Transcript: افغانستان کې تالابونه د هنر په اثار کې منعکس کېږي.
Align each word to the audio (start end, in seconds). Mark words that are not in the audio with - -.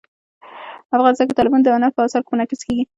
افغانستان 0.97 1.25
کې 1.27 1.35
تالابونه 1.37 1.63
د 1.63 1.69
هنر 1.75 1.91
په 1.93 2.01
اثار 2.05 2.21
کې 2.23 2.31
منعکس 2.31 2.61
کېږي. 2.67 2.83